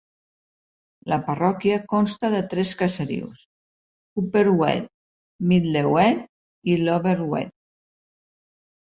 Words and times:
La 1.13 1.19
parròquia 1.27 1.77
consta 1.91 2.31
de 2.37 2.39
tres 2.55 2.73
caserius: 2.81 3.45
Upper 4.25 4.45
Weald, 4.63 4.91
Middle 5.55 5.87
Weald 5.95 6.29
i 6.77 6.83
Lower 6.91 7.19
Weald. 7.33 7.59